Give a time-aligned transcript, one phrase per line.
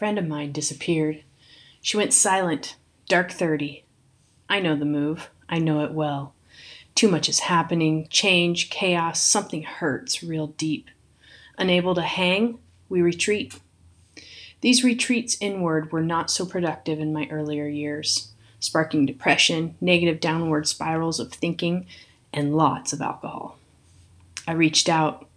[0.00, 1.22] friend of mine disappeared.
[1.82, 2.76] She went silent,
[3.06, 3.84] dark 30.
[4.48, 5.28] I know the move.
[5.46, 6.32] I know it well.
[6.94, 10.88] Too much is happening change, chaos, something hurts real deep.
[11.58, 12.58] Unable to hang,
[12.88, 13.60] we retreat.
[14.62, 20.66] These retreats inward were not so productive in my earlier years, sparking depression, negative downward
[20.66, 21.84] spirals of thinking,
[22.32, 23.58] and lots of alcohol.
[24.48, 25.28] I reached out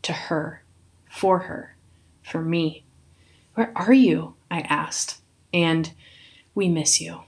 [0.00, 0.62] to her,
[1.10, 1.76] for her,
[2.22, 2.85] for me.
[3.56, 4.34] Where are you?
[4.50, 5.22] I asked.
[5.52, 5.90] And
[6.54, 7.22] we miss you.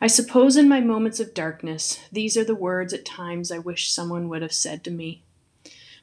[0.00, 3.92] I suppose in my moments of darkness, these are the words at times I wish
[3.92, 5.22] someone would have said to me.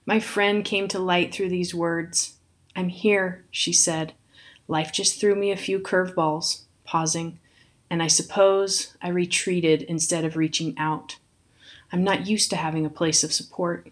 [0.06, 2.38] My friend came to light through these words.
[2.74, 4.14] I'm here, she said.
[4.70, 7.38] Life just threw me a few curveballs, pausing,
[7.90, 11.18] and I suppose I retreated instead of reaching out.
[11.92, 13.92] I'm not used to having a place of support.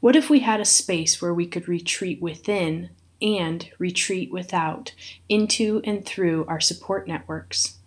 [0.00, 2.88] What if we had a space where we could retreat within
[3.22, 4.94] and retreat without,
[5.28, 7.78] into and through our support networks?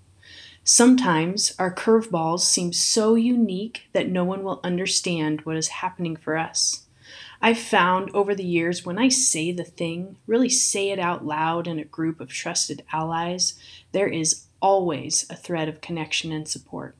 [0.63, 6.37] Sometimes our curveballs seem so unique that no one will understand what is happening for
[6.37, 6.85] us.
[7.41, 11.67] I've found over the years when I say the thing, really say it out loud
[11.67, 13.59] in a group of trusted allies,
[13.91, 16.95] there is always a thread of connection and support.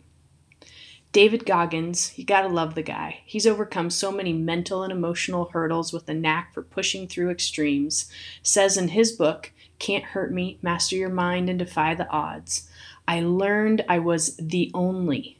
[1.13, 3.19] David Goggins, you gotta love the guy.
[3.23, 8.11] He's overcome so many mental and emotional hurdles with a knack for pushing through extremes.
[8.41, 12.67] Says in his book, Can't Hurt Me, Master Your Mind and Defy the Odds.
[13.07, 15.37] I learned I was the only,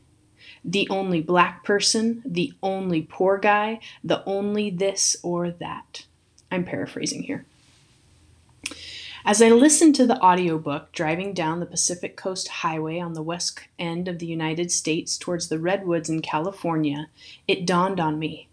[0.64, 6.06] the only black person, the only poor guy, the only this or that.
[6.52, 7.48] I'm paraphrasing here.
[9.26, 13.62] As I listened to the audiobook driving down the Pacific Coast Highway on the west
[13.80, 17.08] end of the United States towards the Redwoods in California,
[17.48, 18.50] it dawned on me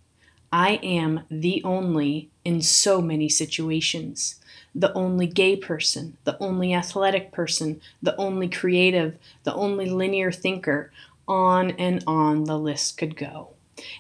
[0.52, 4.36] I am the only in so many situations.
[4.72, 10.92] The only gay person, the only athletic person, the only creative, the only linear thinker.
[11.26, 13.54] On and on the list could go.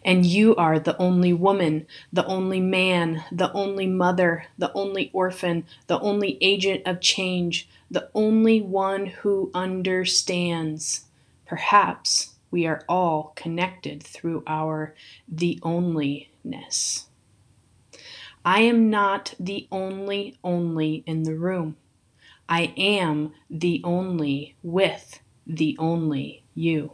[0.04, 5.64] And you are the only woman, the only man, the only mother, the only orphan,
[5.86, 11.06] the only agent of change, the only one who understands.
[11.46, 14.94] Perhaps we are all connected through our
[15.28, 17.04] the onlyness.
[18.44, 21.76] I am not the only only in the room.
[22.48, 26.92] I am the only with the only you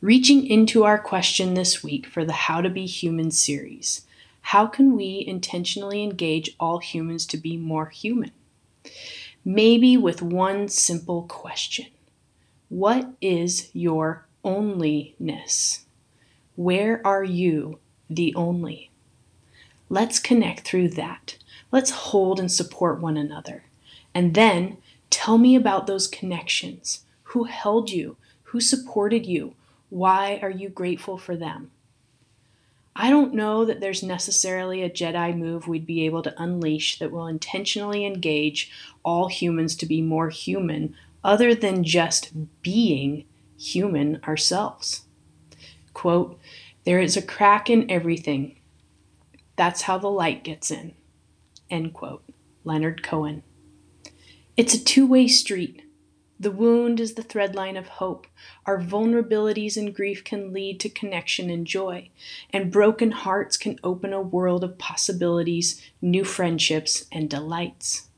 [0.00, 4.02] reaching into our question this week for the How to Be Human series.
[4.42, 8.32] How can we intentionally engage all humans to be more human?
[9.44, 11.86] Maybe with one simple question
[12.68, 15.84] What is your onlyness?
[16.56, 17.78] Where are you
[18.10, 18.90] the only?
[19.88, 21.36] Let's connect through that.
[21.72, 23.64] Let's hold and support one another.
[24.14, 24.78] And then
[25.10, 27.04] tell me about those connections.
[27.24, 28.16] Who held you?
[28.44, 29.54] Who supported you?
[29.88, 31.70] Why are you grateful for them?
[32.98, 37.12] I don't know that there's necessarily a Jedi move we'd be able to unleash that
[37.12, 38.70] will intentionally engage
[39.02, 42.32] all humans to be more human, other than just
[42.62, 43.26] being
[43.58, 45.02] human ourselves.
[45.92, 46.38] Quote,
[46.84, 48.56] There is a crack in everything.
[49.56, 50.94] That's how the light gets in.
[51.70, 52.24] End quote.
[52.64, 53.42] Leonard Cohen.
[54.56, 55.82] It's a two way street.
[56.38, 58.26] The wound is the threadline of hope.
[58.66, 62.10] Our vulnerabilities and grief can lead to connection and joy,
[62.50, 68.08] and broken hearts can open a world of possibilities, new friendships, and delights.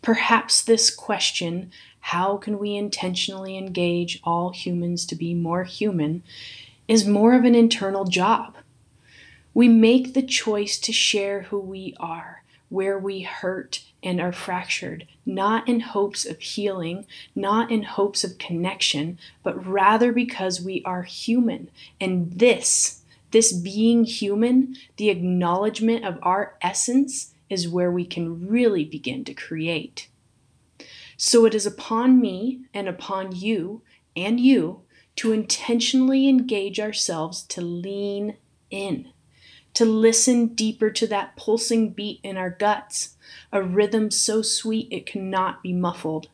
[0.00, 1.70] Perhaps this question,
[2.00, 6.22] how can we intentionally engage all humans to be more human,
[6.88, 8.56] is more of an internal job.
[9.54, 12.41] We make the choice to share who we are,
[12.72, 18.38] where we hurt and are fractured, not in hopes of healing, not in hopes of
[18.38, 21.70] connection, but rather because we are human.
[22.00, 28.86] And this, this being human, the acknowledgement of our essence, is where we can really
[28.86, 30.08] begin to create.
[31.18, 33.82] So it is upon me and upon you
[34.16, 34.80] and you
[35.16, 38.38] to intentionally engage ourselves to lean
[38.70, 39.12] in
[39.74, 43.16] to listen deeper to that pulsing beat in our guts,
[43.52, 46.28] a rhythm so sweet it cannot be muffled.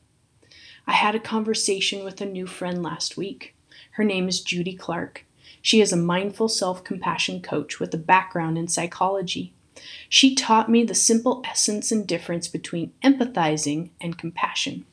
[0.86, 3.54] I had a conversation with a new friend last week.
[3.92, 5.24] Her name is Judy Clark.
[5.60, 9.52] She is a mindful self compassion coach with a background in psychology.
[10.08, 14.86] She taught me the simple essence and difference between empathizing and compassion.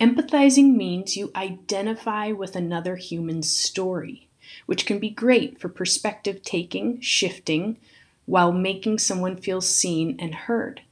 [0.00, 4.28] Empathizing means you identify with another human's story
[4.66, 7.76] which can be great for perspective taking, shifting,
[8.26, 10.82] while making someone feel seen and heard.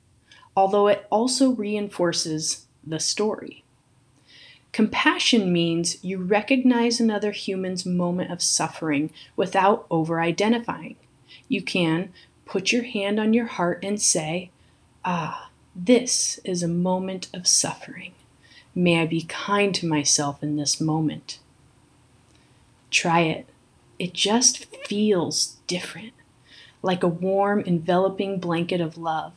[0.56, 3.64] although it also reinforces the story.
[4.72, 10.96] Compassion means you recognize another human's moment of suffering without over identifying.
[11.48, 12.12] You can
[12.46, 14.50] put your hand on your heart and say,
[15.04, 18.12] Ah, this is a moment of suffering.
[18.74, 21.38] May I be kind to myself in this moment.
[22.90, 23.46] Try it.
[23.98, 26.12] It just feels different,
[26.82, 29.32] like a warm, enveloping blanket of love.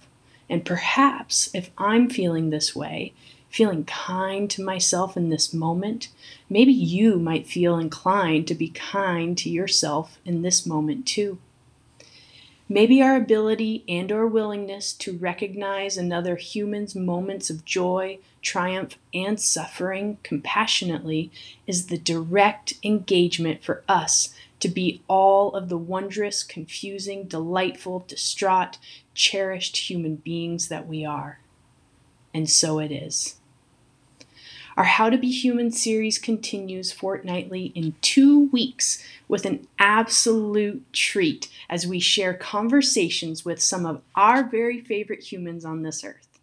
[0.49, 3.13] And perhaps if I'm feeling this way,
[3.49, 6.09] feeling kind to myself in this moment,
[6.49, 11.37] maybe you might feel inclined to be kind to yourself in this moment too.
[12.69, 19.39] Maybe our ability and or willingness to recognize another human's moments of joy, triumph, and
[19.39, 21.29] suffering compassionately
[21.67, 28.77] is the direct engagement for us to be all of the wondrous, confusing, delightful, distraught,
[29.13, 31.39] cherished human beings that we are.
[32.33, 33.35] And so it is.
[34.75, 41.47] Our How to Be Human series continues fortnightly in two weeks with an absolute treat
[41.69, 46.39] as we share conversations with some of our very favorite humans on this earth.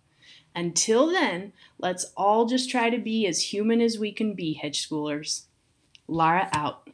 [0.55, 4.89] Until then, let's all just try to be as human as we can be, hedge
[4.89, 5.43] schoolers.
[6.07, 6.90] Lara out.